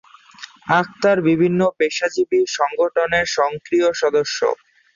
[0.71, 4.39] আখতার বিভিন্ন পেশাজীবী সংগঠনের সক্রিয় সদস্য।